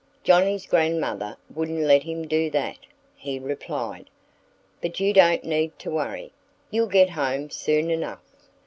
[0.23, 2.79] "Johnnie's grandmother wouldn't let him do that,"
[3.15, 4.09] he replied.
[4.81, 6.31] "But you don't need to worry.
[6.71, 8.23] You'll get home soon enough."